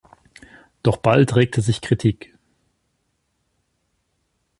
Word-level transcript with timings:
Doch 0.81 0.97
bald 0.97 1.35
regte 1.35 1.61
sich 1.61 1.79
Kritik. 1.79 2.33